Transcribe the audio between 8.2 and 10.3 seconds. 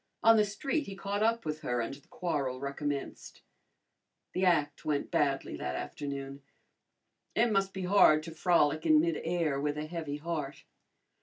to frolic in midair with a heavy